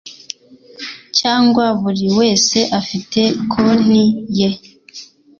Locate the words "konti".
3.51-4.03